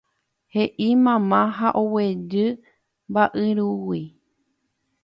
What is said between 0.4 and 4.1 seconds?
He'i mama ha oguejy mba'yrúgui.